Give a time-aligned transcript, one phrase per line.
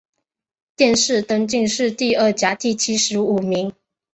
[0.75, 3.71] 殿试登进士第二甲第七十五名。